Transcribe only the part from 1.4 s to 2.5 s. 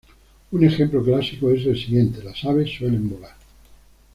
es el siguiente: "las